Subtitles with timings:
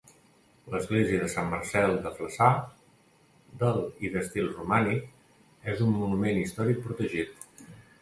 [0.75, 2.49] L'església de Sant Marcel de Flaçà,
[3.65, 5.09] del i d'estil romànic,
[5.75, 7.43] és un monument històric protegit.